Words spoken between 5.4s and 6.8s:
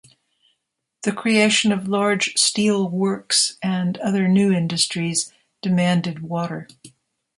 demanded water.